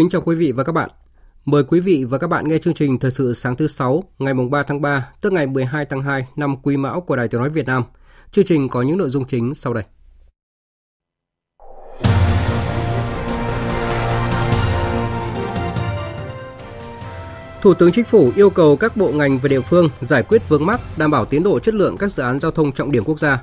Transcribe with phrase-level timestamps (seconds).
[0.00, 0.90] Kính chào quý vị và các bạn.
[1.44, 4.34] Mời quý vị và các bạn nghe chương trình Thời sự sáng thứ 6 ngày
[4.50, 7.50] 3 tháng 3 tức ngày 12 tháng 2 năm Quý Mão của Đài Tiếng Nói
[7.50, 7.84] Việt Nam.
[8.32, 9.84] Chương trình có những nội dung chính sau đây.
[17.62, 20.66] Thủ tướng Chính phủ yêu cầu các bộ ngành và địa phương giải quyết vướng
[20.66, 23.18] mắc, đảm bảo tiến độ chất lượng các dự án giao thông trọng điểm quốc
[23.18, 23.42] gia.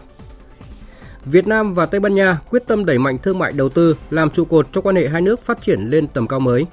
[1.31, 4.29] Việt Nam và Tây Ban Nha quyết tâm đẩy mạnh thương mại đầu tư, làm
[4.29, 6.65] trụ cột cho quan hệ hai nước phát triển lên tầm cao mới.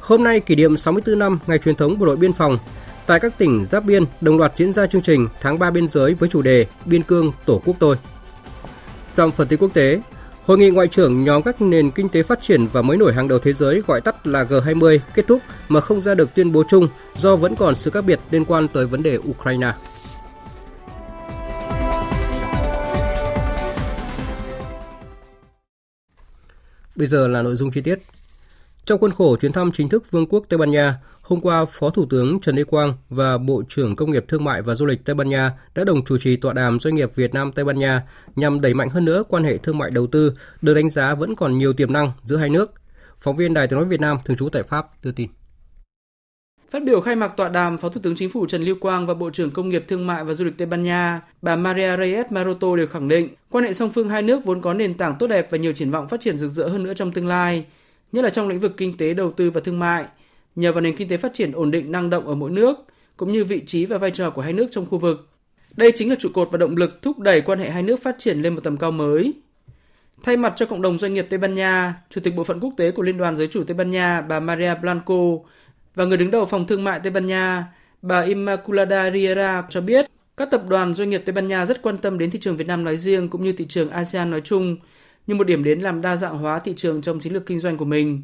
[0.00, 2.58] Hôm nay kỷ niệm 64 năm ngày truyền thống bộ đội biên phòng,
[3.06, 6.14] tại các tỉnh giáp biên đồng loạt diễn ra chương trình tháng 3 biên giới
[6.14, 7.96] với chủ đề Biên cương Tổ quốc tôi.
[9.14, 10.00] Trong phần tin quốc tế,
[10.46, 13.28] Hội nghị ngoại trưởng nhóm các nền kinh tế phát triển và mới nổi hàng
[13.28, 16.62] đầu thế giới gọi tắt là G20 kết thúc mà không ra được tuyên bố
[16.68, 19.72] chung do vẫn còn sự khác biệt liên quan tới vấn đề Ukraine.
[26.96, 27.98] Bây giờ là nội dung chi tiết.
[28.84, 31.90] Trong khuôn khổ chuyến thăm chính thức Vương quốc Tây Ban Nha, hôm qua Phó
[31.90, 35.04] Thủ tướng Trần Lê Quang và Bộ trưởng Công nghiệp Thương mại và Du lịch
[35.04, 37.78] Tây Ban Nha đã đồng chủ trì tọa đàm doanh nghiệp Việt Nam Tây Ban
[37.78, 38.02] Nha
[38.36, 41.34] nhằm đẩy mạnh hơn nữa quan hệ thương mại đầu tư, được đánh giá vẫn
[41.34, 42.72] còn nhiều tiềm năng giữa hai nước.
[43.18, 45.28] Phóng viên Đài Tiếng nói Việt Nam thường trú tại Pháp đưa tin.
[46.70, 49.14] Phát biểu khai mạc tọa đàm, Phó Thủ tướng Chính phủ Trần Lưu Quang và
[49.14, 52.26] Bộ trưởng Công nghiệp Thương mại và Du lịch Tây Ban Nha, bà Maria Reyes
[52.30, 55.26] Maroto đều khẳng định quan hệ song phương hai nước vốn có nền tảng tốt
[55.26, 57.64] đẹp và nhiều triển vọng phát triển rực rỡ hơn nữa trong tương lai,
[58.12, 60.04] nhất là trong lĩnh vực kinh tế, đầu tư và thương mại,
[60.54, 62.78] nhờ vào nền kinh tế phát triển ổn định năng động ở mỗi nước,
[63.16, 65.28] cũng như vị trí và vai trò của hai nước trong khu vực.
[65.76, 68.16] Đây chính là trụ cột và động lực thúc đẩy quan hệ hai nước phát
[68.18, 69.32] triển lên một tầm cao mới.
[70.22, 72.74] Thay mặt cho cộng đồng doanh nghiệp Tây Ban Nha, Chủ tịch Bộ phận Quốc
[72.76, 75.14] tế của Liên đoàn Giới chủ Tây Ban Nha, bà Maria Blanco
[75.94, 77.64] và người đứng đầu phòng thương mại Tây Ban Nha,
[78.02, 80.06] bà Immaculada Riera cho biết
[80.36, 82.66] các tập đoàn doanh nghiệp Tây Ban Nha rất quan tâm đến thị trường Việt
[82.66, 84.76] Nam nói riêng cũng như thị trường ASEAN nói chung
[85.26, 87.76] như một điểm đến làm đa dạng hóa thị trường trong chiến lược kinh doanh
[87.76, 88.22] của mình.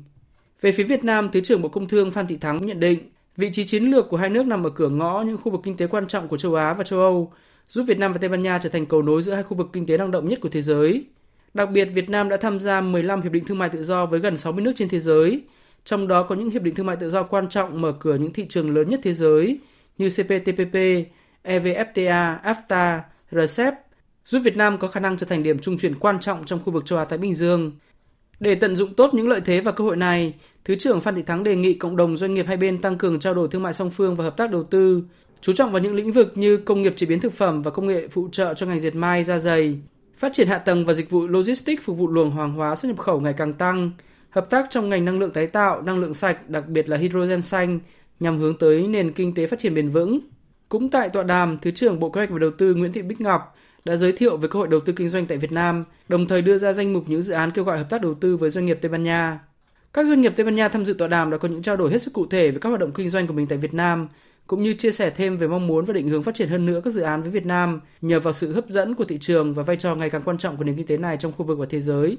[0.61, 2.99] Về phía Việt Nam, Thứ trưởng Bộ Công Thương Phan Thị Thắng nhận định
[3.37, 5.77] vị trí chiến lược của hai nước nằm ở cửa ngõ những khu vực kinh
[5.77, 7.33] tế quan trọng của châu Á và châu Âu,
[7.69, 9.69] giúp Việt Nam và Tây Ban Nha trở thành cầu nối giữa hai khu vực
[9.73, 11.05] kinh tế năng động nhất của thế giới.
[11.55, 14.21] Đặc biệt, Việt Nam đã tham gia 15 hiệp định thương mại tự do với
[14.21, 15.41] gần 60 nước trên thế giới,
[15.87, 18.33] trong đó có những hiệp định thương mại tự do quan trọng mở cửa những
[18.33, 19.59] thị trường lớn nhất thế giới
[19.99, 20.75] như CPTPP,
[21.45, 23.75] EVFTA, AFTA, RCEP,
[24.25, 26.73] giúp Việt Nam có khả năng trở thành điểm trung chuyển quan trọng trong khu
[26.73, 27.73] vực châu Á Thái Bình Dương.
[28.41, 31.23] Để tận dụng tốt những lợi thế và cơ hội này, Thứ trưởng Phan Thị
[31.23, 33.75] Thắng đề nghị cộng đồng doanh nghiệp hai bên tăng cường trao đổi thương mại
[33.75, 35.03] song phương và hợp tác đầu tư,
[35.41, 37.87] chú trọng vào những lĩnh vực như công nghiệp chế biến thực phẩm và công
[37.87, 39.79] nghệ phụ trợ cho ngành dệt may, da dày,
[40.19, 42.99] phát triển hạ tầng và dịch vụ logistics phục vụ luồng hàng hóa xuất nhập
[42.99, 43.91] khẩu ngày càng tăng,
[44.37, 47.43] hợp tác trong ngành năng lượng tái tạo, năng lượng sạch, đặc biệt là hydrogen
[47.43, 47.81] xanh,
[48.21, 50.19] nhằm hướng tới nền kinh tế phát triển bền vững.
[50.69, 53.21] Cũng tại tọa đàm, Thứ trưởng Bộ Kế hoạch và Đầu tư Nguyễn Thị Bích
[53.21, 56.29] Ngọc đã giới thiệu về cơ hội đầu tư kinh doanh tại Việt Nam, đồng
[56.29, 58.51] thời đưa ra danh mục những dự án kêu gọi hợp tác đầu tư với
[58.51, 59.41] doanh nghiệp Tây Ban Nha.
[59.93, 61.91] Các doanh nghiệp Tây Ban Nha tham dự tọa đàm đã có những trao đổi
[61.91, 64.09] hết sức cụ thể về các hoạt động kinh doanh của mình tại Việt Nam,
[64.47, 66.81] cũng như chia sẻ thêm về mong muốn và định hướng phát triển hơn nữa
[66.85, 69.63] các dự án với Việt Nam nhờ vào sự hấp dẫn của thị trường và
[69.63, 71.67] vai trò ngày càng quan trọng của nền kinh tế này trong khu vực và
[71.71, 72.19] thế giới.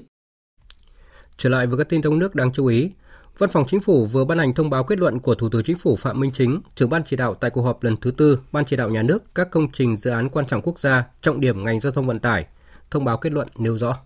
[1.38, 2.90] Trở lại với các tin trong nước đáng chú ý,
[3.38, 5.78] Văn phòng Chính phủ vừa ban hành thông báo kết luận của Thủ tướng Chính
[5.78, 8.66] phủ Phạm Minh Chính, trưởng ban chỉ đạo tại cuộc họp lần thứ tư Ban
[8.66, 11.64] chỉ đạo nhà nước các công trình dự án quan trọng quốc gia, trọng điểm
[11.64, 12.46] ngành giao thông vận tải.
[12.92, 13.98] Thông báo kết luận nêu rõ.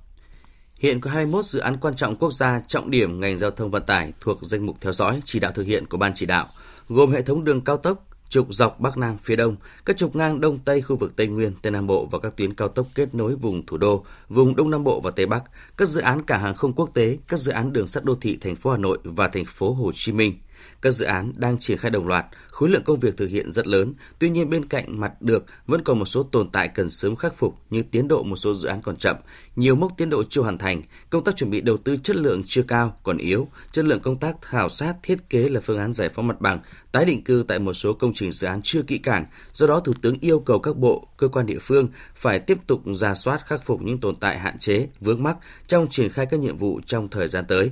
[0.76, 3.84] Hiện có 21 dự án quan trọng quốc gia trọng điểm ngành giao thông vận
[3.84, 6.46] tải thuộc danh mục theo dõi chỉ đạo thực hiện của Ban chỉ đạo,
[6.90, 9.56] gồm hệ thống đường cao tốc, trục dọc Bắc Nam phía Đông,
[9.86, 12.54] các trục ngang Đông Tây khu vực Tây Nguyên, Tây Nam Bộ và các tuyến
[12.54, 15.44] cao tốc kết nối vùng thủ đô, vùng Đông Nam Bộ và Tây Bắc,
[15.78, 18.38] các dự án cảng hàng không quốc tế, các dự án đường sắt đô thị
[18.42, 20.34] thành phố Hà Nội và thành phố Hồ Chí Minh.
[20.82, 23.68] Các dự án đang triển khai đồng loạt, khối lượng công việc thực hiện rất
[23.68, 27.16] lớn, tuy nhiên bên cạnh mặt được vẫn còn một số tồn tại cần sớm
[27.16, 29.16] khắc phục như tiến độ một số dự án còn chậm,
[29.56, 32.42] nhiều mốc tiến độ chưa hoàn thành, công tác chuẩn bị đầu tư chất lượng
[32.46, 35.94] chưa cao, còn yếu, chất lượng công tác khảo sát thiết kế là phương án
[35.94, 36.60] giải phóng mặt bằng,
[36.92, 39.26] tái định cư tại một số công trình dự án chưa kỹ càng.
[39.54, 42.82] Do đó, Thủ tướng yêu cầu các bộ, cơ quan địa phương phải tiếp tục
[42.96, 45.38] ra soát khắc phục những tồn tại hạn chế, vướng mắc
[45.68, 47.72] trong triển khai các nhiệm vụ trong thời gian tới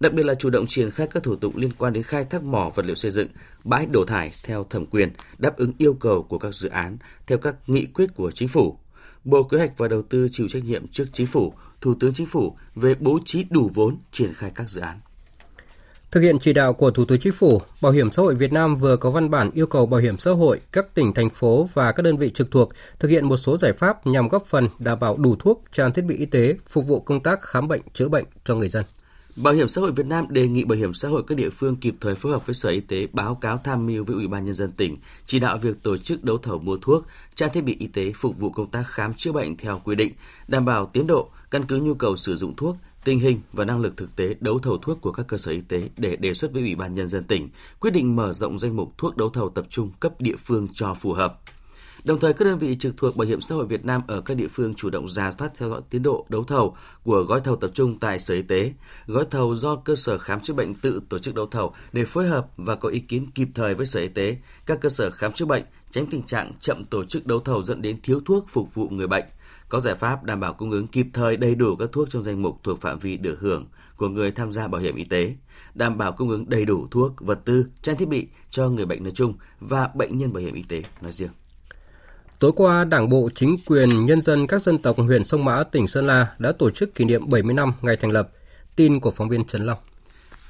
[0.00, 2.42] đặc biệt là chủ động triển khai các thủ tục liên quan đến khai thác
[2.42, 3.28] mỏ vật liệu xây dựng,
[3.64, 7.38] bãi đổ thải theo thẩm quyền, đáp ứng yêu cầu của các dự án theo
[7.38, 8.76] các nghị quyết của chính phủ.
[9.24, 12.26] Bộ Kế hoạch và Đầu tư chịu trách nhiệm trước chính phủ, Thủ tướng Chính
[12.26, 15.00] phủ về bố trí đủ vốn triển khai các dự án.
[16.10, 18.76] Thực hiện chỉ đạo của Thủ tướng Chính phủ, Bảo hiểm xã hội Việt Nam
[18.76, 21.92] vừa có văn bản yêu cầu Bảo hiểm xã hội, các tỉnh, thành phố và
[21.92, 22.68] các đơn vị trực thuộc
[22.98, 26.02] thực hiện một số giải pháp nhằm góp phần đảm bảo đủ thuốc, trang thiết
[26.02, 28.84] bị y tế phục vụ công tác khám bệnh, chữa bệnh cho người dân.
[29.42, 31.76] Bảo hiểm xã hội Việt Nam đề nghị Bảo hiểm xã hội các địa phương
[31.76, 34.44] kịp thời phối hợp với Sở Y tế báo cáo tham mưu với Ủy ban
[34.44, 34.96] nhân dân tỉnh
[35.26, 38.38] chỉ đạo việc tổ chức đấu thầu mua thuốc, trang thiết bị y tế phục
[38.38, 40.12] vụ công tác khám chữa bệnh theo quy định,
[40.48, 43.80] đảm bảo tiến độ, căn cứ nhu cầu sử dụng thuốc, tình hình và năng
[43.80, 46.52] lực thực tế đấu thầu thuốc của các cơ sở y tế để đề xuất
[46.52, 47.48] với Ủy ban nhân dân tỉnh
[47.80, 50.94] quyết định mở rộng danh mục thuốc đấu thầu tập trung cấp địa phương cho
[50.94, 51.40] phù hợp.
[52.04, 54.36] Đồng thời, các đơn vị trực thuộc Bảo hiểm xã hội Việt Nam ở các
[54.36, 57.56] địa phương chủ động ra soát theo dõi tiến độ đấu thầu của gói thầu
[57.56, 58.72] tập trung tại Sở Y tế,
[59.06, 62.28] gói thầu do cơ sở khám chữa bệnh tự tổ chức đấu thầu để phối
[62.28, 64.36] hợp và có ý kiến kịp thời với Sở Y tế,
[64.66, 67.82] các cơ sở khám chữa bệnh, tránh tình trạng chậm tổ chức đấu thầu dẫn
[67.82, 69.24] đến thiếu thuốc phục vụ người bệnh.
[69.68, 72.42] Có giải pháp đảm bảo cung ứng kịp thời đầy đủ các thuốc trong danh
[72.42, 73.66] mục thuộc phạm vi được hưởng
[73.96, 75.34] của người tham gia bảo hiểm y tế,
[75.74, 79.02] đảm bảo cung ứng đầy đủ thuốc, vật tư, trang thiết bị cho người bệnh
[79.02, 81.30] nói chung và bệnh nhân bảo hiểm y tế nói riêng.
[82.40, 85.86] Tối qua, Đảng bộ, chính quyền, nhân dân các dân tộc huyện Sông Mã, tỉnh
[85.86, 88.28] Sơn La đã tổ chức kỷ niệm 70 năm ngày thành lập.
[88.76, 89.78] Tin của phóng viên Trần Long.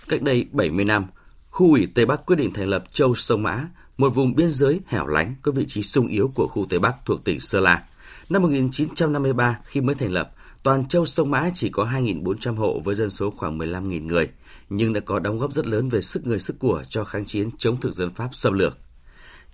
[0.08, 1.06] Cách đây 70 năm,
[1.50, 3.64] khu ủy Tây Bắc quyết định thành lập Châu Sông Mã,
[3.96, 6.94] một vùng biên giới hẻo lánh có vị trí sung yếu của khu Tây Bắc
[7.06, 7.84] thuộc tỉnh Sơn La.
[8.28, 10.30] Năm 1953, khi mới thành lập,
[10.62, 14.28] toàn châu Sông Mã chỉ có 2.400 hộ với dân số khoảng 15.000 người,
[14.68, 17.50] nhưng đã có đóng góp rất lớn về sức người sức của cho kháng chiến
[17.58, 18.78] chống thực dân Pháp xâm lược.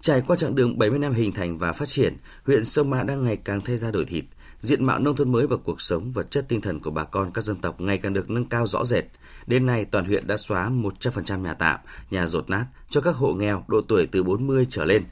[0.00, 2.16] Trải qua chặng đường 70 năm hình thành và phát triển,
[2.46, 4.24] huyện Sông Mã đang ngày càng thay ra đổi thịt.
[4.60, 7.30] Diện mạo nông thôn mới và cuộc sống vật chất tinh thần của bà con
[7.32, 9.04] các dân tộc ngày càng được nâng cao rõ rệt.
[9.46, 13.32] Đến nay, toàn huyện đã xóa 100% nhà tạm, nhà rột nát cho các hộ
[13.32, 15.04] nghèo độ tuổi từ 40 trở lên.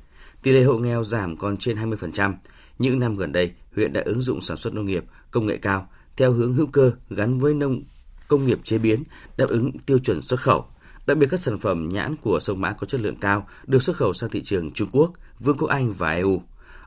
[0.42, 2.34] Tỷ lệ hộ nghèo giảm còn trên 20%.
[2.78, 5.88] Những năm gần đây, huyện đã ứng dụng sản xuất nông nghiệp, công nghệ cao
[6.16, 7.82] theo hướng hữu cơ gắn với nông
[8.28, 9.02] công nghiệp chế biến,
[9.36, 10.66] đáp ứng tiêu chuẩn xuất khẩu.
[11.06, 13.96] Đặc biệt các sản phẩm nhãn của sông Mã có chất lượng cao được xuất
[13.96, 16.42] khẩu sang thị trường Trung Quốc, Vương quốc Anh và EU.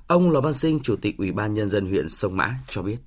[0.07, 2.97] Ông Lò Văn Sinh, Chủ tịch Ủy ban Nhân dân huyện Sông Mã cho biết.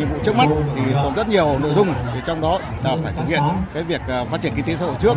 [0.00, 0.46] Nhiệm vụ trước mắt
[0.76, 3.42] thì còn rất nhiều nội dung, thì trong đó là phải thực hiện
[3.74, 5.14] cái việc à, phát triển kinh tế xã hội trước.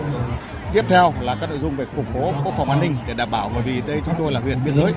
[0.73, 3.31] Tiếp theo là các nội dung về củng cố quốc phòng an ninh để đảm
[3.31, 4.93] bảo bởi vì đây chúng tôi là huyện biên giới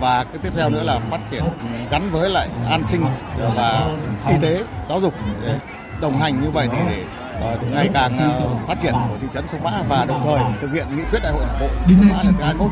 [0.00, 1.44] và cái tiếp theo nữa là phát triển
[1.90, 3.04] gắn với lại an sinh
[3.38, 3.96] và
[4.28, 5.58] y tế, giáo dục để
[6.00, 7.04] đồng hành như vậy thì để
[7.72, 10.86] ngày càng uh, phát triển của thị trấn Sông Mã và đồng thời thực hiện
[10.96, 12.70] nghị quyết đại hội đảng bộ Sông Mã lần thứ 21.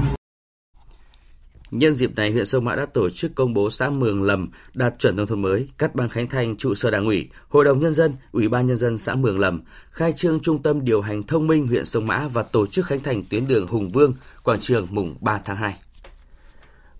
[1.70, 4.98] Nhân dịp này, huyện Sông Mã đã tổ chức công bố xã Mường Lầm đạt
[4.98, 7.94] chuẩn nông thôn mới, cắt băng khánh thành trụ sở đảng ủy, hội đồng nhân
[7.94, 11.46] dân, ủy ban nhân dân xã Mường Lầm, khai trương trung tâm điều hành thông
[11.46, 14.14] minh huyện Sông Mã và tổ chức khánh thành tuyến đường Hùng Vương,
[14.44, 15.74] quảng trường mùng 3 tháng 2.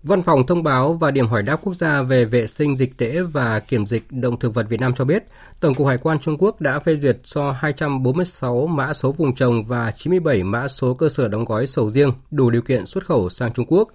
[0.03, 3.21] Văn phòng thông báo và điểm hỏi đáp quốc gia về vệ sinh dịch tễ
[3.21, 5.25] và kiểm dịch động thực vật Việt Nam cho biết,
[5.61, 9.65] Tổng cục Hải quan Trung Quốc đã phê duyệt cho 246 mã số vùng trồng
[9.65, 13.29] và 97 mã số cơ sở đóng gói sầu riêng đủ điều kiện xuất khẩu
[13.29, 13.89] sang Trung Quốc.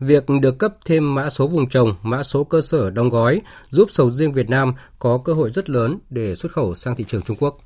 [0.00, 3.88] Việc được cấp thêm mã số vùng trồng, mã số cơ sở đóng gói giúp
[3.90, 7.22] sầu riêng Việt Nam có cơ hội rất lớn để xuất khẩu sang thị trường
[7.22, 7.58] Trung Quốc.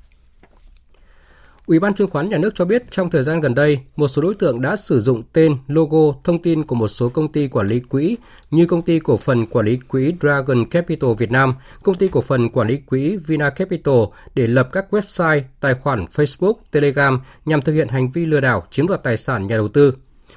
[1.65, 4.21] Ủy ban chứng khoán nhà nước cho biết trong thời gian gần đây, một số
[4.21, 7.67] đối tượng đã sử dụng tên, logo, thông tin của một số công ty quản
[7.67, 8.17] lý quỹ
[8.51, 12.21] như công ty cổ phần quản lý quỹ Dragon Capital Việt Nam, công ty cổ
[12.21, 13.95] phần quản lý quỹ Vina Capital
[14.35, 18.63] để lập các website, tài khoản Facebook, Telegram nhằm thực hiện hành vi lừa đảo
[18.71, 19.93] chiếm đoạt tài sản nhà đầu tư.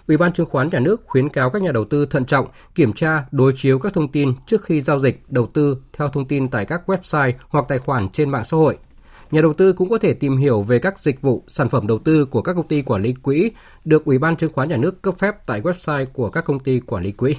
[0.07, 2.93] Ủy ban chứng khoán nhà nước khuyến cáo các nhà đầu tư thận trọng, kiểm
[2.93, 6.49] tra, đối chiếu các thông tin trước khi giao dịch, đầu tư theo thông tin
[6.49, 8.77] tại các website hoặc tài khoản trên mạng xã hội
[9.31, 11.99] nhà đầu tư cũng có thể tìm hiểu về các dịch vụ, sản phẩm đầu
[11.99, 13.51] tư của các công ty quản lý quỹ
[13.85, 16.81] được Ủy ban chứng khoán nhà nước cấp phép tại website của các công ty
[16.81, 17.37] quản lý quỹ.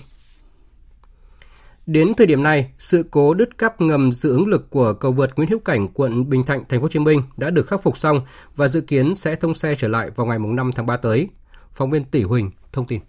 [1.85, 5.29] Đến thời điểm này, sự cố đứt cáp ngầm dự ứng lực của cầu vượt
[5.35, 7.97] Nguyễn Hữu Cảnh, quận Bình Thạnh, thành phố Hồ Chí Minh đã được khắc phục
[7.97, 8.21] xong
[8.55, 11.29] và dự kiến sẽ thông xe trở lại vào ngày 5 tháng 3 tới.
[11.71, 12.99] Phóng viên Tỷ Huỳnh thông tin.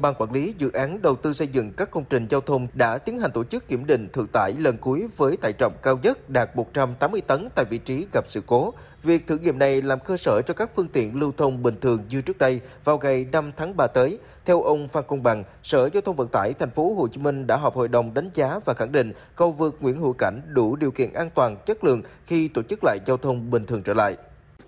[0.00, 2.98] Ban quản lý dự án đầu tư xây dựng các công trình giao thông đã
[2.98, 6.30] tiến hành tổ chức kiểm định thử tải lần cuối với tải trọng cao nhất
[6.30, 8.72] đạt 180 tấn tại vị trí gặp sự cố.
[9.02, 12.00] Việc thử nghiệm này làm cơ sở cho các phương tiện lưu thông bình thường
[12.08, 14.18] như trước đây vào ngày 5 tháng 3 tới.
[14.44, 17.46] Theo ông Phan Công Bằng, Sở Giao thông Vận tải thành phố Hồ Chí Minh
[17.46, 20.76] đã họp hội đồng đánh giá và khẳng định cầu vượt Nguyễn Hữu Cảnh đủ
[20.76, 23.94] điều kiện an toàn, chất lượng khi tổ chức lại giao thông bình thường trở
[23.94, 24.16] lại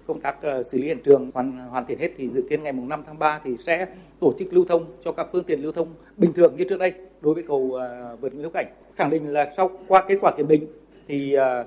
[0.06, 2.72] công tác ờ, xử lý hiện trường hoàn hoàn thiện hết thì dự kiến ngày
[2.72, 3.86] mùng 5 tháng 3 thì sẽ
[4.20, 6.92] tổ chức lưu thông cho các phương tiện lưu thông bình thường như trước đây
[7.20, 8.66] đối với cầu ờ, vượt Nguyễn Hữu Cảnh.
[8.96, 10.66] Khẳng định là sau qua kết quả kiểm định
[11.08, 11.64] thì ờ,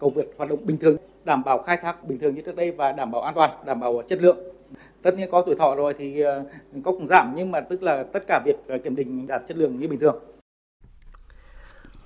[0.00, 2.70] cầu vượt hoạt động bình thường, đảm bảo khai thác bình thường như trước đây
[2.70, 4.38] và đảm bảo an toàn, đảm bảo chất lượng.
[5.02, 6.22] Tất nhiên có tuổi thọ rồi thì
[6.84, 9.80] có cũng giảm nhưng mà tức là tất cả việc kiểm định đạt chất lượng
[9.80, 10.16] như bình thường.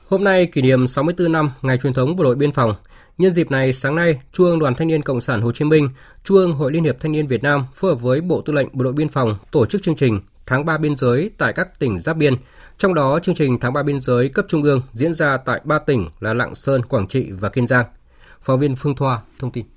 [0.08, 2.74] Hôm nay kỷ niệm 64 năm ngày truyền thống bộ đội biên phòng.
[3.18, 5.88] Nhân dịp này, sáng nay, Trung ương Đoàn Thanh niên Cộng sản Hồ Chí Minh,
[6.24, 8.68] Trung ương Hội Liên hiệp Thanh niên Việt Nam phối hợp với Bộ Tư lệnh
[8.72, 11.98] Bộ đội Biên phòng tổ chức chương trình Tháng 3 biên giới tại các tỉnh
[11.98, 12.34] giáp biên.
[12.78, 15.78] Trong đó, chương trình Tháng 3 biên giới cấp trung ương diễn ra tại ba
[15.78, 17.86] tỉnh là Lạng Sơn, Quảng Trị và Kiên Giang.
[18.42, 19.73] Phóng viên Phương Thoa thông tin.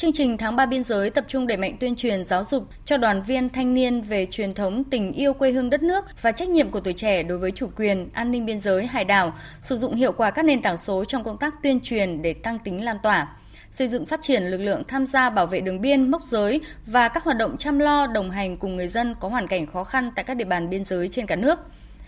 [0.00, 2.96] Chương trình tháng 3 biên giới tập trung đẩy mạnh tuyên truyền giáo dục cho
[2.96, 6.48] đoàn viên thanh niên về truyền thống tình yêu quê hương đất nước và trách
[6.48, 9.76] nhiệm của tuổi trẻ đối với chủ quyền, an ninh biên giới, hải đảo, sử
[9.76, 12.84] dụng hiệu quả các nền tảng số trong công tác tuyên truyền để tăng tính
[12.84, 13.36] lan tỏa
[13.70, 17.08] xây dựng phát triển lực lượng tham gia bảo vệ đường biên, mốc giới và
[17.08, 20.10] các hoạt động chăm lo đồng hành cùng người dân có hoàn cảnh khó khăn
[20.14, 21.58] tại các địa bàn biên giới trên cả nước.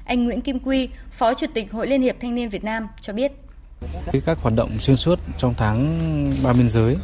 [0.04, 3.12] Anh Nguyễn Kim Quy, Phó Chủ tịch Hội Liên hiệp Thanh niên Việt Nam cho
[3.12, 3.32] biết.
[4.25, 6.01] Các hoạt động xuyên suốt trong tháng
[6.43, 6.97] ba biên giới,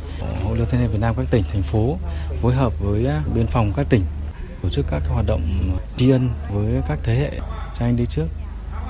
[0.45, 1.97] Hội Liên thanh niên Việt Nam các tỉnh, thành phố
[2.43, 4.05] phối hợp với à, biên phòng các tỉnh
[4.63, 5.43] tổ chức các hoạt động
[5.97, 7.31] tri ân với các thế hệ
[7.75, 8.27] cha anh đi trước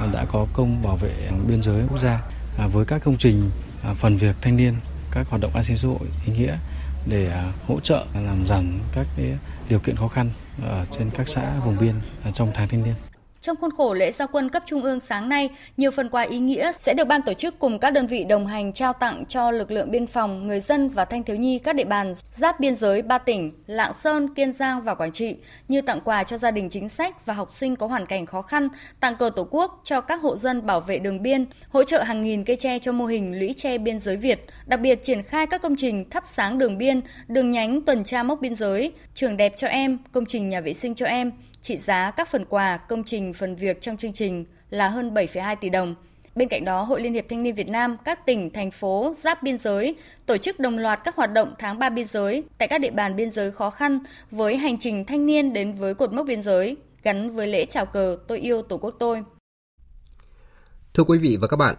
[0.01, 2.21] à, đã có công bảo vệ biên giới quốc gia
[2.59, 3.51] à, với các công trình
[3.95, 4.75] phần việc thanh niên,
[5.11, 6.57] các hoạt động an sinh xã hội ý nghĩa
[7.07, 9.07] để hỗ trợ làm giảm các
[9.69, 10.31] điều kiện khó khăn
[10.63, 11.95] ở trên các xã vùng biên
[12.33, 12.95] trong tháng thanh niên.
[13.49, 16.39] Trong khuôn khổ lễ gia quân cấp trung ương sáng nay, nhiều phần quà ý
[16.39, 19.51] nghĩa sẽ được ban tổ chức cùng các đơn vị đồng hành trao tặng cho
[19.51, 22.77] lực lượng biên phòng, người dân và thanh thiếu nhi các địa bàn giáp biên
[22.77, 25.37] giới ba tỉnh Lạng Sơn, Kiên Giang và Quảng Trị,
[25.69, 28.43] như tặng quà cho gia đình chính sách và học sinh có hoàn cảnh khó
[28.43, 28.69] khăn,
[29.01, 32.23] tặng cờ Tổ quốc cho các hộ dân bảo vệ đường biên, hỗ trợ hàng
[32.23, 35.47] nghìn cây tre cho mô hình lũy tre biên giới Việt, đặc biệt triển khai
[35.47, 39.37] các công trình thắp sáng đường biên, đường nhánh tuần tra mốc biên giới, trường
[39.37, 42.77] đẹp cho em, công trình nhà vệ sinh cho em, Trị giá các phần quà,
[42.77, 45.95] công trình, phần việc trong chương trình là hơn 7,2 tỷ đồng.
[46.35, 49.43] Bên cạnh đó, Hội Liên hiệp Thanh niên Việt Nam, các tỉnh, thành phố, giáp
[49.43, 49.97] biên giới
[50.27, 53.17] tổ chức đồng loạt các hoạt động tháng 3 biên giới tại các địa bàn
[53.17, 53.99] biên giới khó khăn
[54.31, 57.87] với hành trình thanh niên đến với cột mốc biên giới gắn với lễ chào
[57.87, 59.23] cờ Tôi yêu Tổ quốc tôi.
[60.95, 61.75] Thưa quý vị và các bạn,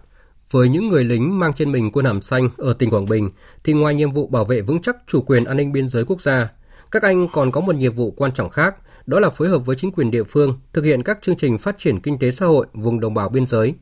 [0.52, 3.30] với những người lính mang trên mình quân hàm xanh ở tỉnh Quảng Bình
[3.64, 6.22] thì ngoài nhiệm vụ bảo vệ vững chắc chủ quyền an ninh biên giới quốc
[6.22, 6.50] gia,
[6.92, 8.76] các anh còn có một nhiệm vụ quan trọng khác–
[9.10, 11.78] đó là phối hợp với chính quyền địa phương thực hiện các chương trình phát
[11.78, 13.74] triển kinh tế xã hội vùng đồng bào biên giới.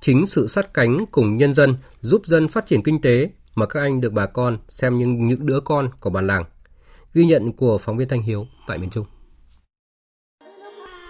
[0.00, 3.80] Chính sự sát cánh cùng nhân dân giúp dân phát triển kinh tế mà các
[3.80, 6.44] anh được bà con xem như những đứa con của bản làng.
[7.14, 9.06] Ghi nhận của phóng viên Thanh Hiếu tại miền Trung.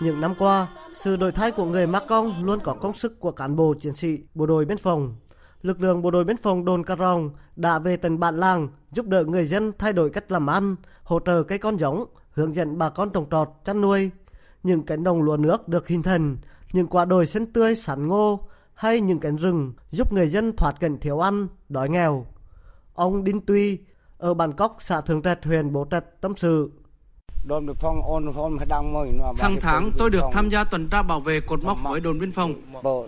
[0.03, 3.33] Những năm qua, sự đổi thay của người Mắc Công luôn có công sức của
[3.33, 5.17] cán bộ chiến sĩ bộ đội biên phòng.
[5.63, 9.07] Lực lượng bộ đội biên phòng đồn Cà Rồng đã về tận bản làng giúp
[9.07, 12.05] đỡ người dân thay đổi cách làm ăn, hỗ trợ cây con giống,
[12.41, 14.11] hướng dẫn bà con trồng trọt, chăn nuôi.
[14.63, 16.37] Những cánh đồng lúa nước được hình thành,
[16.73, 18.41] những quả đồi xanh tươi sản ngô
[18.75, 22.27] hay những cánh rừng giúp người dân thoát cảnh thiếu ăn, đói nghèo.
[22.95, 23.79] Ông Đinh Tuy
[24.19, 26.71] ở bản Cốc, xã Thường Trạch, huyện Bố Trạch tâm sự.
[29.39, 32.33] Hàng tháng tôi được tham gia tuần tra bảo vệ cột mốc với đồn biên
[32.33, 32.55] phòng.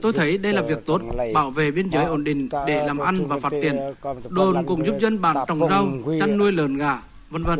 [0.02, 1.00] Tôi thấy đây là việc tốt,
[1.34, 3.76] bảo vệ biên giới ổn định để làm ăn và phát triển.
[4.28, 5.86] Đồn cũng giúp dân bản trồng rau,
[6.20, 7.58] chăn nuôi lợn gà, vân vân.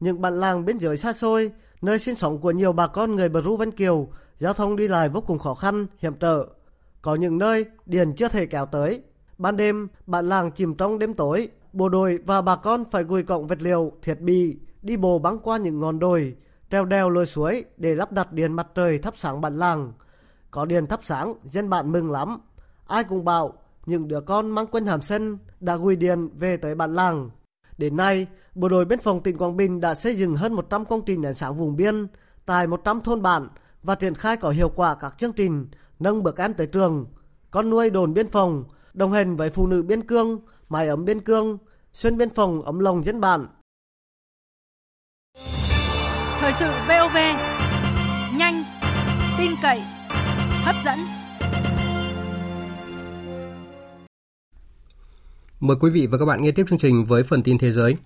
[0.00, 3.28] Những bản làng biên giới xa xôi, nơi sinh sống của nhiều bà con người
[3.28, 4.08] Bờ Ru Vân Kiều,
[4.38, 6.46] giao thông đi lại vô cùng khó khăn, hiểm trở.
[7.02, 9.02] Có những nơi điện chưa thể kéo tới.
[9.38, 13.22] Ban đêm, bản làng chìm trong đêm tối, bộ đội và bà con phải gùi
[13.22, 16.36] cọng vật liệu, thiết bị, đi bộ băng qua những ngọn đồi,
[16.70, 19.92] treo đèo lội suối để lắp đặt điện mặt trời thắp sáng bản làng.
[20.50, 22.38] Có điện thắp sáng, dân bạn mừng lắm.
[22.86, 23.52] Ai cũng bảo
[23.86, 27.30] những đứa con mang quân hàm sân đã gửi điện về tới bản làng.
[27.78, 31.02] Đến nay, Bộ đội Biên phòng tỉnh Quảng Bình đã xây dựng hơn 100 công
[31.06, 32.06] trình ánh sáng vùng biên
[32.46, 33.48] tại 100 thôn bản
[33.82, 37.06] và triển khai có hiệu quả các chương trình nâng bước em tới trường,
[37.50, 38.64] con nuôi đồn biên phòng,
[38.94, 41.58] đồng hành với phụ nữ biên cương, mái ấm biên cương,
[41.92, 43.46] xuân biên phòng ấm lòng dân bản.
[46.40, 47.16] Thời sự VOV,
[48.38, 48.64] nhanh,
[49.38, 49.80] tin cậy,
[50.64, 51.15] hấp dẫn.
[55.60, 57.96] Mời quý vị và các bạn nghe tiếp chương trình với phần tin thế giới.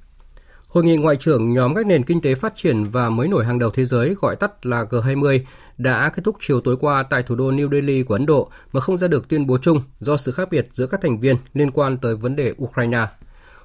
[0.68, 3.58] Hội nghị ngoại trưởng nhóm các nền kinh tế phát triển và mới nổi hàng
[3.58, 5.40] đầu thế giới gọi tắt là G20
[5.78, 8.80] đã kết thúc chiều tối qua tại thủ đô New Delhi của Ấn Độ mà
[8.80, 11.70] không ra được tuyên bố chung do sự khác biệt giữa các thành viên liên
[11.70, 13.06] quan tới vấn đề Ukraine.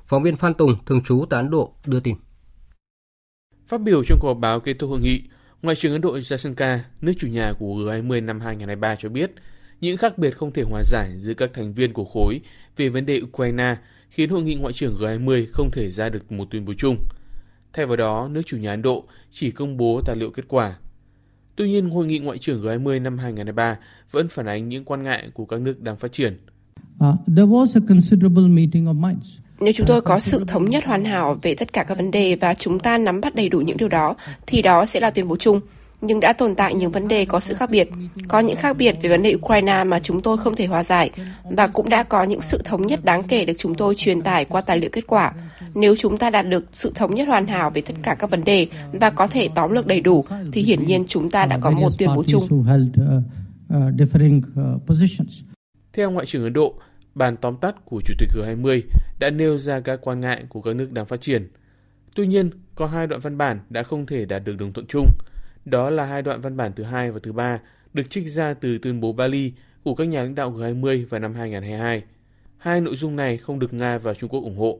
[0.08, 2.16] Phóng viên Phan Tùng, thường trú tại Ấn Độ, đưa tin.
[3.68, 5.22] Phát biểu trong cuộc họp báo kết thúc hội nghị,
[5.62, 9.32] Ngoại trưởng Ấn Độ Jaishankar, nước chủ nhà của G20 năm 2023 cho biết,
[9.86, 12.42] những khác biệt không thể hòa giải giữa các thành viên của khối
[12.78, 13.76] về vấn đề Ukraine
[14.10, 16.98] khiến hội nghị ngoại trưởng G20 không thể ra được một tuyên bố chung.
[17.74, 20.76] Thay vào đó, nước chủ nhà Ấn Độ chỉ công bố tài liệu kết quả.
[21.56, 23.78] Tuy nhiên, hội nghị ngoại trưởng G20 năm 2023
[24.12, 26.38] vẫn phản ánh những quan ngại của các nước đang phát triển.
[27.10, 29.38] Uh, there was a considerable meeting of minds.
[29.60, 32.36] Nếu chúng tôi có sự thống nhất hoàn hảo về tất cả các vấn đề
[32.36, 34.16] và chúng ta nắm bắt đầy đủ những điều đó,
[34.48, 35.62] thì đó sẽ là tuyên bố chung.
[36.06, 37.90] Nhưng đã tồn tại những vấn đề có sự khác biệt.
[38.28, 41.12] Có những khác biệt về vấn đề Ukraine mà chúng tôi không thể hòa giải,
[41.44, 44.46] và cũng đã có những sự thống nhất đáng kể được chúng tôi truyền tải
[44.46, 45.34] qua tài liệu kết quả.
[45.74, 48.44] Nếu chúng ta đạt được sự thống nhất hoàn hảo về tất cả các vấn
[48.44, 51.72] đề và có thể tóm lược đầy đủ, thì hiển nhiên chúng ta đã có
[51.72, 52.64] một tuyên bố chung.
[55.94, 56.76] Theo Ngoại trưởng Ấn Độ,
[57.16, 58.82] Bàn tóm tắt của Chủ tịch G20
[59.20, 61.48] đã nêu ra các quan ngại của các nước đang phát triển.
[62.16, 65.08] Tuy nhiên, có hai đoạn văn bản đã không thể đạt được đồng thuận chung.
[65.66, 67.60] Đó là hai đoạn văn bản thứ hai và thứ ba
[67.94, 69.54] được trích ra từ tuyên bố Bali
[69.84, 72.04] của các nhà lãnh đạo G20 vào năm 2022.
[72.58, 74.80] Hai nội dung này không được Nga và Trung Quốc ủng hộ.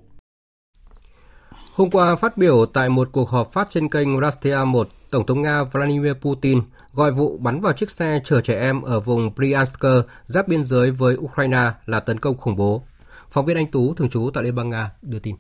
[1.74, 5.42] Hôm qua phát biểu tại một cuộc họp phát trên kênh Rastia 1, Tổng thống
[5.42, 6.62] Nga Vladimir Putin
[6.94, 9.84] gọi vụ bắn vào chiếc xe chở trẻ em ở vùng Bryansk
[10.28, 12.84] giáp biên giới với Ukraine là tấn công khủng bố.
[13.30, 15.36] Phóng viên Anh Tú, thường trú tại Liên bang Nga, đưa tin.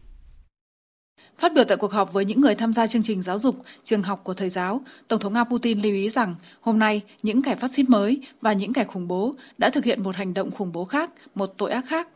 [1.37, 4.03] Phát biểu tại cuộc họp với những người tham gia chương trình giáo dục, trường
[4.03, 7.55] học của Thời giáo, Tổng thống Nga Putin lưu ý rằng hôm nay những kẻ
[7.55, 10.71] phát xít mới và những kẻ khủng bố đã thực hiện một hành động khủng
[10.71, 12.07] bố khác, một tội ác khác.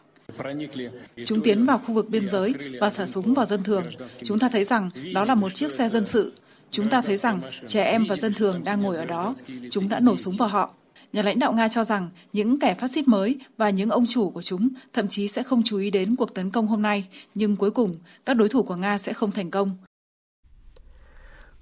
[1.26, 3.84] Chúng tiến vào khu vực biên giới và xả súng vào dân thường.
[4.24, 6.34] Chúng ta thấy rằng đó là một chiếc xe dân sự,
[6.72, 9.36] Chúng ta thấy rằng trẻ em và dân thường đang ngồi ở đó.
[9.72, 10.74] Chúng đã nổ súng vào họ.
[11.14, 14.30] Nhà lãnh đạo Nga cho rằng những kẻ phát xít mới và những ông chủ
[14.30, 17.56] của chúng thậm chí sẽ không chú ý đến cuộc tấn công hôm nay, nhưng
[17.56, 17.94] cuối cùng
[18.26, 19.70] các đối thủ của Nga sẽ không thành công.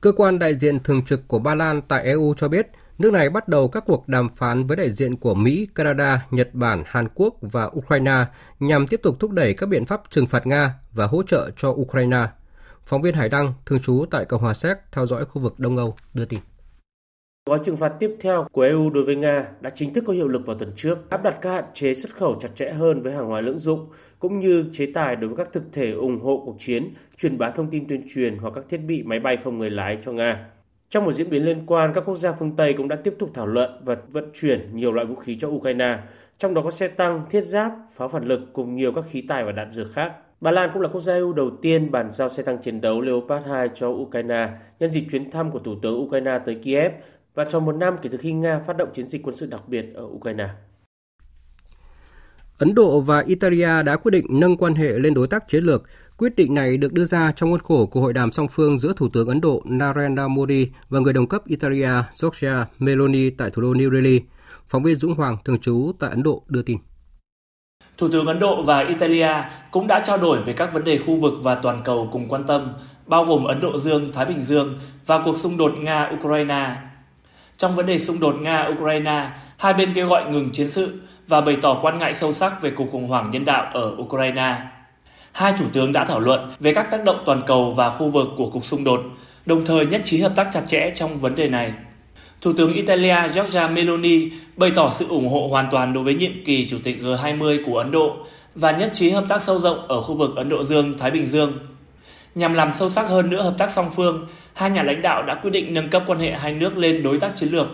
[0.01, 3.29] Cơ quan đại diện thường trực của Ba Lan tại EU cho biết nước này
[3.29, 7.07] bắt đầu các cuộc đàm phán với đại diện của Mỹ, Canada, Nhật Bản, Hàn
[7.15, 8.25] Quốc và Ukraine
[8.59, 11.69] nhằm tiếp tục thúc đẩy các biện pháp trừng phạt Nga và hỗ trợ cho
[11.69, 12.27] Ukraine.
[12.85, 15.77] Phóng viên Hải Đăng, thường trú tại Cộng hòa Séc, theo dõi khu vực Đông
[15.77, 16.39] Âu, đưa tin.
[17.47, 20.27] Gói trừng phạt tiếp theo của EU đối với Nga đã chính thức có hiệu
[20.27, 23.13] lực vào tuần trước, áp đặt các hạn chế xuất khẩu chặt chẽ hơn với
[23.13, 23.87] hàng hóa lưỡng dụng,
[24.19, 27.49] cũng như chế tài đối với các thực thể ủng hộ cuộc chiến, truyền bá
[27.49, 30.49] thông tin tuyên truyền hoặc các thiết bị máy bay không người lái cho Nga.
[30.89, 33.29] Trong một diễn biến liên quan, các quốc gia phương Tây cũng đã tiếp tục
[33.33, 35.99] thảo luận và vận chuyển nhiều loại vũ khí cho Ukraine,
[36.37, 39.43] trong đó có xe tăng, thiết giáp, pháo phản lực cùng nhiều các khí tài
[39.43, 40.13] và đạn dược khác.
[40.41, 43.01] Ba Lan cũng là quốc gia EU đầu tiên bàn giao xe tăng chiến đấu
[43.01, 46.91] Leopard 2 cho Ukraine nhân dịp chuyến thăm của Thủ tướng Ukraine tới Kiev
[47.37, 49.61] và trong một năm kể từ khi Nga phát động chiến dịch quân sự đặc
[49.67, 50.49] biệt ở Ukraine.
[52.59, 55.83] Ấn Độ và Italia đã quyết định nâng quan hệ lên đối tác chiến lược.
[56.17, 58.93] Quyết định này được đưa ra trong khuôn khổ của hội đàm song phương giữa
[58.95, 63.61] Thủ tướng Ấn Độ Narendra Modi và người đồng cấp Italia Giorgia Meloni tại thủ
[63.61, 64.21] đô New Delhi.
[64.67, 66.77] Phóng viên Dũng Hoàng, thường trú tại Ấn Độ, đưa tin.
[67.97, 69.29] Thủ tướng Ấn Độ và Italia
[69.71, 72.43] cũng đã trao đổi về các vấn đề khu vực và toàn cầu cùng quan
[72.47, 72.73] tâm,
[73.05, 76.75] bao gồm Ấn Độ Dương, Thái Bình Dương và cuộc xung đột Nga-Ukraine.
[77.57, 81.57] Trong vấn đề xung đột Nga-Ukraine, hai bên kêu gọi ngừng chiến sự và bày
[81.61, 84.55] tỏ quan ngại sâu sắc về cuộc khủng hoảng nhân đạo ở Ukraine.
[85.31, 88.27] Hai thủ tướng đã thảo luận về các tác động toàn cầu và khu vực
[88.37, 89.01] của cuộc xung đột,
[89.45, 91.73] đồng thời nhất trí hợp tác chặt chẽ trong vấn đề này.
[92.41, 96.31] Thủ tướng Italia Giorgia Meloni bày tỏ sự ủng hộ hoàn toàn đối với nhiệm
[96.45, 98.17] kỳ Chủ tịch G20 của Ấn Độ
[98.55, 101.53] và nhất trí hợp tác sâu rộng ở khu vực Ấn Độ Dương-Thái Bình Dương.
[102.35, 105.39] Nhằm làm sâu sắc hơn nữa hợp tác song phương, hai nhà lãnh đạo đã
[105.41, 107.67] quyết định nâng cấp quan hệ hai nước lên đối tác chiến lược.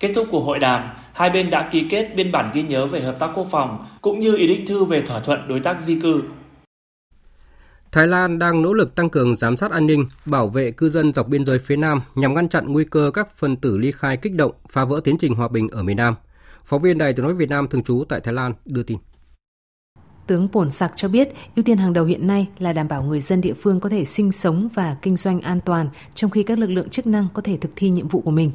[0.00, 3.00] Kết thúc cuộc hội đàm, hai bên đã ký kết biên bản ghi nhớ về
[3.00, 6.00] hợp tác quốc phòng cũng như ý định thư về thỏa thuận đối tác di
[6.00, 6.22] cư.
[7.92, 11.12] Thái Lan đang nỗ lực tăng cường giám sát an ninh, bảo vệ cư dân
[11.12, 14.16] dọc biên giới phía Nam nhằm ngăn chặn nguy cơ các phần tử ly khai
[14.16, 16.14] kích động, phá vỡ tiến trình hòa bình ở miền Nam.
[16.64, 18.98] Phóng viên Đài tiếng nói Việt Nam thường trú tại Thái Lan đưa tin.
[20.26, 23.20] Tướng Bổn Sạc cho biết ưu tiên hàng đầu hiện nay là đảm bảo người
[23.20, 26.58] dân địa phương có thể sinh sống và kinh doanh an toàn trong khi các
[26.58, 28.50] lực lượng chức năng có thể thực thi nhiệm vụ của mình.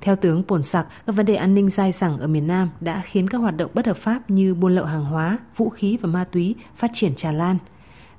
[0.00, 3.02] Theo tướng Bổn Sạc, các vấn đề an ninh dai dẳng ở miền Nam đã
[3.04, 6.08] khiến các hoạt động bất hợp pháp như buôn lậu hàng hóa, vũ khí và
[6.08, 7.58] ma túy phát triển tràn lan–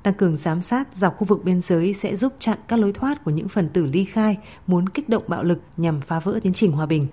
[0.03, 3.23] Tăng cường giám sát dọc khu vực biên giới sẽ giúp chặn các lối thoát
[3.23, 4.37] của những phần tử ly khai
[4.67, 7.07] muốn kích động bạo lực nhằm phá vỡ tiến trình hòa bình.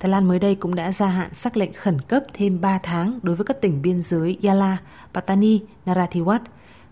[0.00, 3.18] Thái Lan mới đây cũng đã gia hạn sắc lệnh khẩn cấp thêm 3 tháng
[3.22, 4.78] đối với các tỉnh biên giới Yala,
[5.14, 6.40] Pattani, Narathiwat.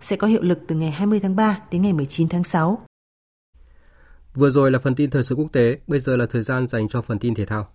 [0.01, 2.79] sẽ có hiệu lực từ ngày 20 tháng 3 đến ngày 19 tháng 6.
[4.35, 6.89] Vừa rồi là phần tin thời sự quốc tế, bây giờ là thời gian dành
[6.89, 7.69] cho phần tin thể thao.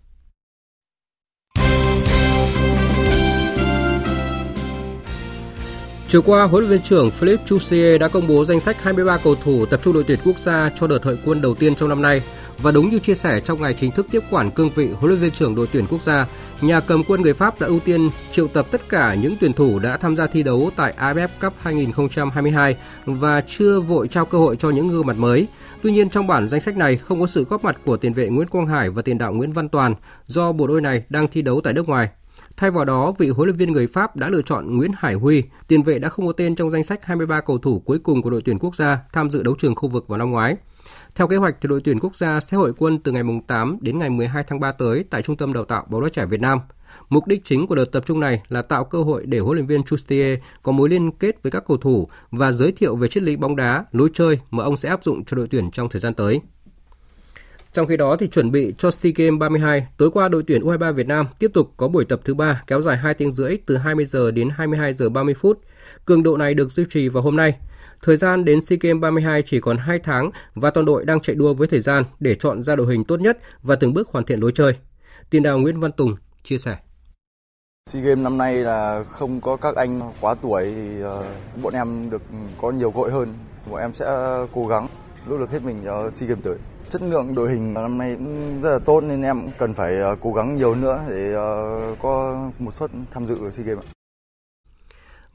[6.07, 9.35] Chiều qua, huấn luyện viên trưởng Philippe Chusier đã công bố danh sách 23 cầu
[9.35, 12.01] thủ tập trung đội tuyển quốc gia cho đợt hội quân đầu tiên trong năm
[12.01, 12.21] nay.
[12.61, 15.19] Và đúng như chia sẻ trong ngày chính thức tiếp quản cương vị huấn luyện
[15.21, 16.27] viên trưởng đội tuyển quốc gia,
[16.61, 19.79] nhà cầm quân người Pháp đã ưu tiên triệu tập tất cả những tuyển thủ
[19.79, 24.55] đã tham gia thi đấu tại AFF Cup 2022 và chưa vội trao cơ hội
[24.55, 25.47] cho những gương mặt mới.
[25.81, 28.29] Tuy nhiên trong bản danh sách này không có sự góp mặt của tiền vệ
[28.29, 29.95] Nguyễn Quang Hải và tiền đạo Nguyễn Văn Toàn
[30.27, 32.09] do bộ đôi này đang thi đấu tại nước ngoài.
[32.57, 35.43] Thay vào đó, vị huấn luyện viên người Pháp đã lựa chọn Nguyễn Hải Huy,
[35.67, 38.29] tiền vệ đã không có tên trong danh sách 23 cầu thủ cuối cùng của
[38.29, 40.55] đội tuyển quốc gia tham dự đấu trường khu vực vào năm ngoái.
[41.17, 43.99] Theo kế hoạch, thì đội tuyển quốc gia sẽ hội quân từ ngày 8 đến
[43.99, 46.59] ngày 12 tháng 3 tới tại Trung tâm Đào tạo bóng đá trẻ Việt Nam.
[47.09, 49.67] Mục đích chính của đợt tập trung này là tạo cơ hội để huấn luyện
[49.67, 53.23] viên Chustier có mối liên kết với các cầu thủ và giới thiệu về triết
[53.23, 55.99] lý bóng đá, lối chơi mà ông sẽ áp dụng cho đội tuyển trong thời
[55.99, 56.41] gian tới.
[57.73, 60.93] Trong khi đó thì chuẩn bị cho SEA Games 32, tối qua đội tuyển U23
[60.93, 63.77] Việt Nam tiếp tục có buổi tập thứ ba kéo dài 2 tiếng rưỡi từ
[63.77, 65.61] 20 giờ đến 22 giờ 30 phút.
[66.05, 67.57] Cường độ này được duy trì vào hôm nay.
[68.01, 71.35] Thời gian đến SEA Games 32 chỉ còn 2 tháng và toàn đội đang chạy
[71.35, 74.25] đua với thời gian để chọn ra đội hình tốt nhất và từng bước hoàn
[74.25, 74.73] thiện lối chơi.
[75.29, 76.77] Tiền đạo Nguyễn Văn Tùng chia sẻ.
[77.89, 81.23] SEA Games năm nay là không có các anh quá tuổi thì ờ,
[81.61, 82.21] bọn em được
[82.61, 83.33] có nhiều cơ hội hơn.
[83.71, 84.87] Bọn em sẽ ờ, cố gắng
[85.27, 86.57] nỗ lực hết mình cho SEA Games tới.
[86.89, 90.15] Chất lượng đội hình năm nay cũng rất là tốt nên em cần phải ờ,
[90.21, 91.33] cố gắng nhiều nữa để
[92.01, 93.96] có một suất tham dự SEA Games.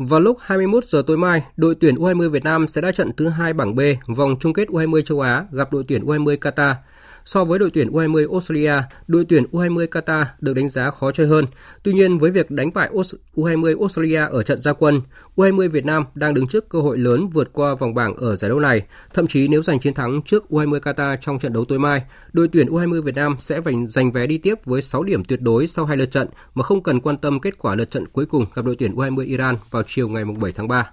[0.09, 3.29] Vào lúc 21 giờ tối mai, đội tuyển U20 Việt Nam sẽ đá trận thứ
[3.29, 6.75] hai bảng B vòng chung kết U20 châu Á gặp đội tuyển U20 Qatar.
[7.25, 8.75] So với đội tuyển U20 Australia,
[9.07, 11.45] đội tuyển U20 Qatar được đánh giá khó chơi hơn.
[11.83, 12.91] Tuy nhiên với việc đánh bại
[13.35, 15.01] U20 Australia ở trận gia quân,
[15.37, 18.49] U20 Việt Nam đang đứng trước cơ hội lớn vượt qua vòng bảng ở giải
[18.49, 18.83] đấu này.
[19.15, 22.49] Thậm chí nếu giành chiến thắng trước U20 Qatar trong trận đấu tối mai, đội
[22.49, 25.85] tuyển U20 Việt Nam sẽ giành vé đi tiếp với 6 điểm tuyệt đối sau
[25.85, 28.65] hai lượt trận mà không cần quan tâm kết quả lượt trận cuối cùng gặp
[28.65, 30.91] đội tuyển U20 Iran vào chiều ngày 7 tháng 3.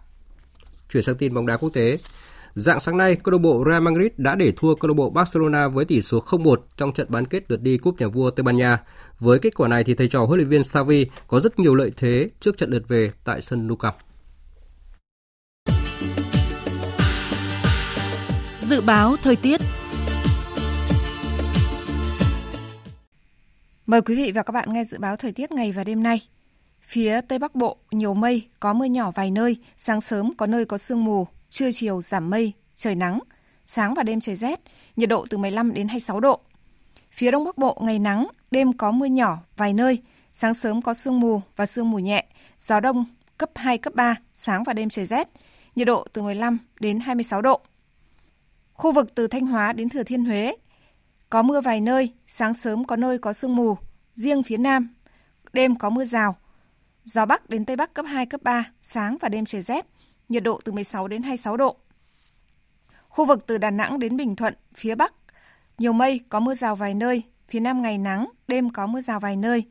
[0.93, 1.97] Chuyển sang tin bóng đá quốc tế,
[2.53, 5.67] Dạng sáng nay, câu lạc bộ Real Madrid đã để thua câu lạc bộ Barcelona
[5.67, 8.57] với tỷ số 0-1 trong trận bán kết lượt đi cúp nhà vua Tây Ban
[8.57, 8.83] Nha.
[9.19, 11.91] Với kết quả này thì thầy trò huấn luyện viên Xavi có rất nhiều lợi
[11.97, 13.95] thế trước trận lượt về tại sân Nou Camp.
[18.59, 19.61] Dự báo thời tiết
[23.85, 26.21] Mời quý vị và các bạn nghe dự báo thời tiết ngày và đêm nay.
[26.81, 30.65] Phía Tây Bắc Bộ, nhiều mây, có mưa nhỏ vài nơi, sáng sớm có nơi
[30.65, 33.19] có sương mù, trưa chiều giảm mây, trời nắng,
[33.65, 34.59] sáng và đêm trời rét,
[34.95, 36.39] nhiệt độ từ 15 đến 26 độ.
[37.11, 39.99] Phía Đông Bắc Bộ ngày nắng, đêm có mưa nhỏ vài nơi,
[40.31, 42.25] sáng sớm có sương mù và sương mù nhẹ,
[42.59, 43.05] gió đông
[43.37, 45.29] cấp 2, cấp 3, sáng và đêm trời rét,
[45.75, 47.61] nhiệt độ từ 15 đến 26 độ.
[48.73, 50.55] Khu vực từ Thanh Hóa đến Thừa Thiên Huế,
[51.29, 53.77] có mưa vài nơi, sáng sớm có nơi có sương mù,
[54.15, 54.95] riêng phía Nam,
[55.53, 56.35] đêm có mưa rào,
[57.03, 59.85] gió Bắc đến Tây Bắc cấp 2, cấp 3, sáng và đêm trời rét,
[60.29, 61.75] nhiệt độ từ 16 đến 26 độ.
[63.09, 65.13] Khu vực từ Đà Nẵng đến Bình Thuận, phía Bắc,
[65.77, 69.19] nhiều mây, có mưa rào vài nơi, phía Nam ngày nắng, đêm có mưa rào
[69.19, 69.63] vài nơi.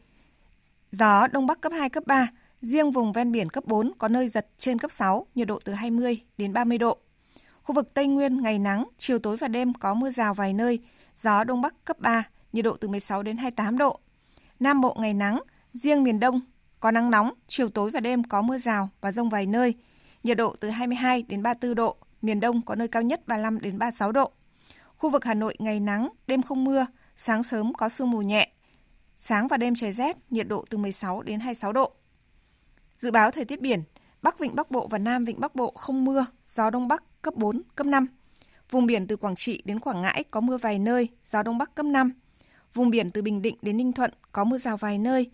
[0.90, 2.28] Gió Đông Bắc cấp 2, cấp 3,
[2.62, 5.72] riêng vùng ven biển cấp 4 có nơi giật trên cấp 6, nhiệt độ từ
[5.72, 6.98] 20 đến 30 độ.
[7.62, 10.78] Khu vực Tây Nguyên ngày nắng, chiều tối và đêm có mưa rào vài nơi,
[11.16, 14.00] gió Đông Bắc cấp 3, nhiệt độ từ 16 đến 28 độ.
[14.60, 15.42] Nam Bộ ngày nắng,
[15.74, 16.40] riêng miền Đông
[16.80, 19.74] có nắng nóng, chiều tối và đêm có mưa rào và rông vài nơi,
[20.22, 23.78] nhiệt độ từ 22 đến 34 độ, miền Đông có nơi cao nhất 35 đến
[23.78, 24.32] 36 độ.
[24.96, 28.52] Khu vực Hà Nội ngày nắng, đêm không mưa, sáng sớm có sương mù nhẹ.
[29.16, 31.92] Sáng và đêm trời rét, nhiệt độ từ 16 đến 26 độ.
[32.96, 33.82] Dự báo thời tiết biển,
[34.22, 37.34] Bắc Vịnh Bắc Bộ và Nam Vịnh Bắc Bộ không mưa, gió Đông Bắc cấp
[37.34, 38.06] 4, cấp 5.
[38.70, 41.74] Vùng biển từ Quảng Trị đến Quảng Ngãi có mưa vài nơi, gió Đông Bắc
[41.74, 42.12] cấp 5.
[42.74, 45.30] Vùng biển từ Bình Định đến Ninh Thuận có mưa rào vài nơi,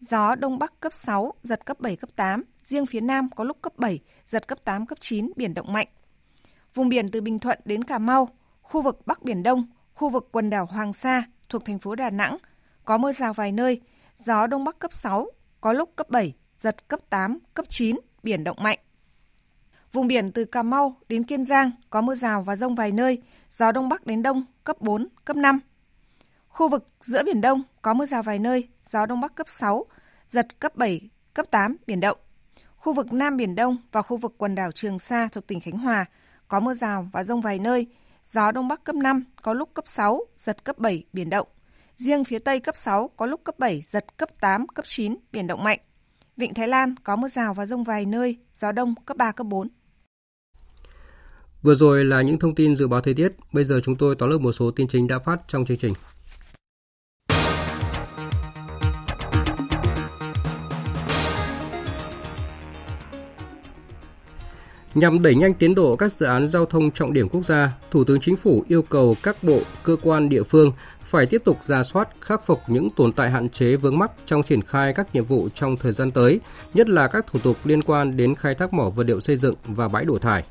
[0.00, 3.62] gió Đông Bắc cấp 6, giật cấp 7, cấp 8, riêng phía Nam có lúc
[3.62, 5.88] cấp 7, giật cấp 8, cấp 9, biển động mạnh.
[6.74, 8.28] Vùng biển từ Bình Thuận đến Cà Mau,
[8.62, 12.10] khu vực Bắc Biển Đông, khu vực quần đảo Hoàng Sa thuộc thành phố Đà
[12.10, 12.36] Nẵng,
[12.84, 13.80] có mưa rào vài nơi,
[14.16, 15.26] gió Đông Bắc cấp 6,
[15.60, 18.78] có lúc cấp 7, giật cấp 8, cấp 9, biển động mạnh.
[19.92, 23.22] Vùng biển từ Cà Mau đến Kiên Giang có mưa rào và rông vài nơi,
[23.50, 25.60] gió Đông Bắc đến Đông cấp 4, cấp 5.
[26.48, 29.86] Khu vực giữa Biển Đông có mưa rào vài nơi, gió Đông Bắc cấp 6,
[30.28, 32.18] giật cấp 7, cấp 8, biển động.
[32.84, 35.78] Khu vực Nam Biển Đông và khu vực quần đảo Trường Sa thuộc tỉnh Khánh
[35.78, 36.04] Hòa
[36.48, 37.86] có mưa rào và rông vài nơi,
[38.24, 41.48] gió Đông Bắc cấp 5, có lúc cấp 6, giật cấp 7, biển động.
[41.96, 45.46] Riêng phía Tây cấp 6, có lúc cấp 7, giật cấp 8, cấp 9, biển
[45.46, 45.78] động mạnh.
[46.36, 49.46] Vịnh Thái Lan có mưa rào và rông vài nơi, gió Đông cấp 3, cấp
[49.46, 49.68] 4.
[51.62, 54.30] Vừa rồi là những thông tin dự báo thời tiết, bây giờ chúng tôi tóm
[54.30, 55.94] lược một số tin chính đã phát trong chương trình.
[64.94, 68.04] Nhằm đẩy nhanh tiến độ các dự án giao thông trọng điểm quốc gia, Thủ
[68.04, 70.72] tướng Chính phủ yêu cầu các bộ, cơ quan địa phương
[71.04, 74.42] phải tiếp tục ra soát, khắc phục những tồn tại hạn chế vướng mắc trong
[74.42, 76.40] triển khai các nhiệm vụ trong thời gian tới,
[76.74, 79.54] nhất là các thủ tục liên quan đến khai thác mỏ vật liệu xây dựng
[79.64, 80.44] và bãi đổ thải.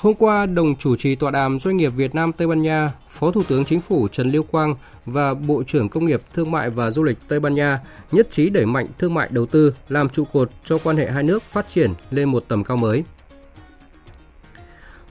[0.00, 3.30] Hôm qua, đồng chủ trì tọa đàm doanh nghiệp Việt Nam Tây Ban Nha, Phó
[3.30, 4.74] Thủ tướng Chính phủ Trần Lưu Quang
[5.06, 7.80] và Bộ trưởng Công nghiệp Thương mại và Du lịch Tây Ban Nha
[8.12, 11.22] nhất trí đẩy mạnh thương mại đầu tư làm trụ cột cho quan hệ hai
[11.22, 13.04] nước phát triển lên một tầm cao mới.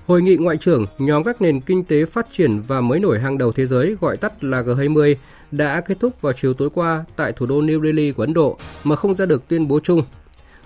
[0.08, 3.38] Hội nghị ngoại trưởng nhóm các nền kinh tế phát triển và mới nổi hàng
[3.38, 5.16] đầu thế giới gọi tắt là G20
[5.52, 8.58] đã kết thúc vào chiều tối qua tại thủ đô New Delhi của Ấn Độ
[8.84, 10.04] mà không ra được tuyên bố chung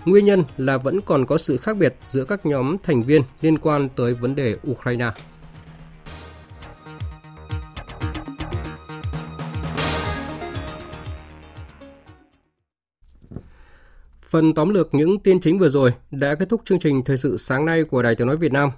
[0.04, 3.58] Nguyên nhân là vẫn còn có sự khác biệt giữa các nhóm thành viên liên
[3.58, 5.10] quan tới vấn đề Ukraine.
[14.20, 17.36] Phần tóm lược những tin chính vừa rồi đã kết thúc chương trình thời sự
[17.36, 18.70] sáng nay của Đài Tiếng nói Việt Nam.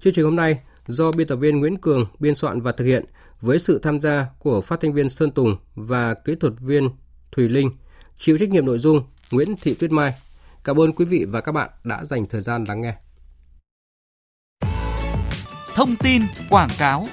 [0.00, 3.04] Chương trình hôm nay do biên tập viên Nguyễn Cường biên soạn và thực hiện
[3.40, 6.88] với sự tham gia của phát thanh viên Sơn Tùng và kỹ thuật viên
[7.32, 7.70] Thùy Linh,
[8.18, 10.14] chịu trách nhiệm nội dung Nguyễn Thị Tuyết Mai.
[10.64, 12.94] Cảm ơn quý vị và các bạn đã dành thời gian lắng nghe.
[15.74, 17.04] Thông tin quảng cáo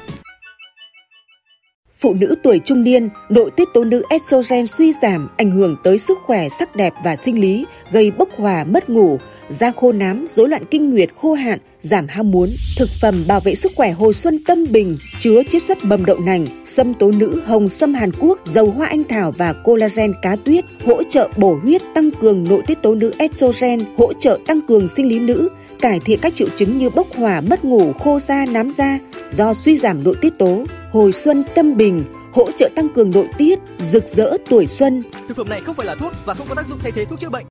[1.99, 5.99] Phụ nữ tuổi trung niên, nội tiết tố nữ estrogen suy giảm ảnh hưởng tới
[5.99, 10.27] sức khỏe, sắc đẹp và sinh lý, gây bốc hỏa, mất ngủ, da khô nám,
[10.29, 13.91] rối loạn kinh nguyệt, khô hạn, giảm ham muốn, thực phẩm bảo vệ sức khỏe
[13.91, 17.93] hồi xuân tâm bình, chứa chiết xuất bầm đậu nành, sâm tố nữ, hồng sâm
[17.93, 22.11] Hàn Quốc, dầu hoa anh thảo và collagen cá tuyết, hỗ trợ bổ huyết, tăng
[22.11, 26.19] cường nội tiết tố nữ estrogen, hỗ trợ tăng cường sinh lý nữ, cải thiện
[26.21, 28.99] các triệu chứng như bốc hỏa, mất ngủ, khô da, nám da
[29.31, 33.27] do suy giảm nội tiết tố, hồi xuân tâm bình, hỗ trợ tăng cường nội
[33.37, 33.59] tiết,
[33.91, 35.03] rực rỡ tuổi xuân.
[35.27, 37.19] Thực phẩm này không phải là thuốc và không có tác dụng thay thế thuốc
[37.19, 37.45] chữa bệnh.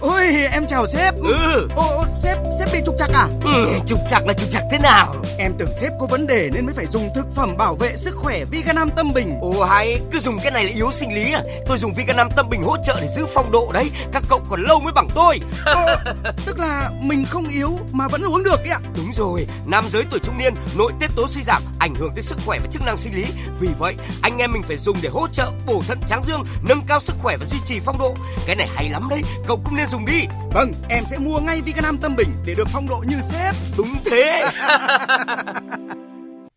[0.00, 1.14] Ôi em chào sếp.
[1.22, 1.68] Ừ.
[1.76, 3.28] Ô, ô sếp, sếp bị trục trặc à?
[3.44, 5.14] Ừ trục trặc là trục trặc thế nào?
[5.38, 8.14] Em tưởng sếp có vấn đề nên mới phải dùng thực phẩm bảo vệ sức
[8.16, 9.38] khỏe Viganam Tâm Bình.
[9.40, 11.42] Ồ hay, cứ dùng cái này là yếu sinh lý à?
[11.66, 13.90] Tôi dùng Viganam Tâm Bình hỗ trợ để giữ phong độ đấy.
[14.12, 15.40] Các cậu còn lâu mới bằng tôi.
[15.64, 15.98] Ờ,
[16.46, 18.80] Tức là mình không yếu mà vẫn uống được ấy ạ.
[18.96, 22.22] Đúng rồi, nam giới tuổi trung niên nội tiết tố suy giảm ảnh hưởng tới
[22.22, 23.24] sức khỏe và chức năng sinh lý.
[23.60, 26.80] Vì vậy anh em mình phải dùng để hỗ trợ bổ thận tráng dương Nâng
[26.88, 28.14] cao sức khỏe và duy trì phong độ.
[28.46, 30.26] Cái này hay lắm đấy, cậu cũng nên dùng đi.
[30.54, 33.54] Vâng, em sẽ mua ngay Viganam Tâm Bình để được phong độ như sếp.
[33.78, 34.42] Đúng thế.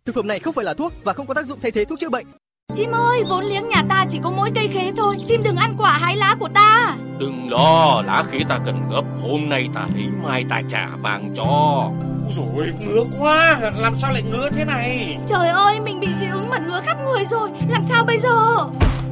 [0.06, 2.00] Thực phẩm này không phải là thuốc và không có tác dụng thay thế thuốc
[2.00, 2.26] chữa bệnh.
[2.74, 5.17] Chim ơi, vốn liếng nhà ta chỉ có mỗi cây khế thôi.
[5.28, 6.96] Chim đừng ăn quả hái lá của ta.
[7.20, 9.02] Đừng lo, lá khế ta cần gấp.
[9.22, 11.89] Hôm nay ta lấy mai ta trả vàng cho.
[12.36, 15.17] Rồi ngứa quá, làm sao lại ngứa thế này?
[15.28, 17.50] Trời ơi, mình bị dị ứng mà ngứa khắp người rồi.
[17.70, 18.58] Làm sao bây giờ?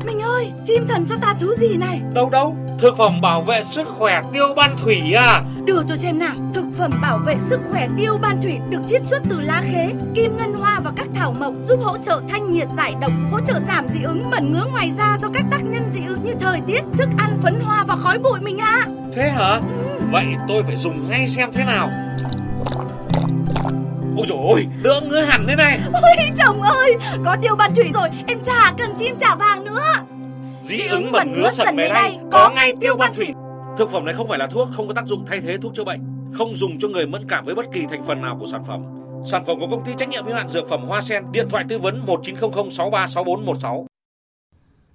[0.06, 2.02] Mình ơi, chim thần cho ta thứ gì này?
[2.14, 5.44] Đâu đâu, thực phẩm bảo vệ sức khỏe tiêu ban thủy à?
[5.66, 6.36] Đưa tôi xem nào.
[6.54, 9.90] Thực phẩm bảo vệ sức khỏe tiêu ban thủy Được chiết xuất từ lá khế,
[10.16, 13.40] kim ngân hoa và các thảo mộc Giúp hỗ trợ thanh nhiệt giải độc Hỗ
[13.48, 16.34] trợ giảm dị ứng mẩn ngứa ngoài da Do các tác nhân dị ứng như
[16.40, 18.86] thời tiết, thức ăn, phấn hoa và khói bụi mình ạ.
[18.86, 18.92] À.
[19.16, 19.60] Thế hả?
[20.12, 21.90] Vậy tôi phải dùng ngay xem thế nào?
[24.18, 25.80] Ôi dồi ôi, đỡ ngứa hẳn thế này.
[25.94, 29.82] Ôi chồng ơi, có tiêu ban thủy rồi Em chả cần chim chả vàng nữa
[30.70, 33.28] Dị ứng mẩn ngứa sần mề đay Có ngay tiêu ban thủy.
[33.78, 35.84] Thực phẩm này không phải là thuốc, không có tác dụng thay thế thuốc chữa
[35.84, 36.00] bệnh
[36.34, 38.82] Không dùng cho người mẫn cảm với bất kỳ thành phần nào của sản phẩm.
[39.26, 41.66] Sản phẩm của công ty trách nhiệm hữu hạn dược phẩm Hoa Sen Điện thoại
[41.70, 43.89] tư vấn 1900 636416